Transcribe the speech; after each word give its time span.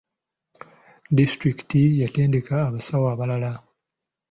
Disitulikiti 1.17 1.81
yatendeka 2.01 2.53
abasawo 2.67 3.05
abalala. 3.13 3.51